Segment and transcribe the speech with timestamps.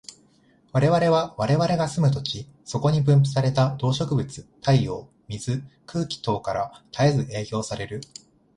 [0.71, 8.01] 我々は我々の住む土地、そこに分布された動植物、太陽、水、空気等から絶えず影響される。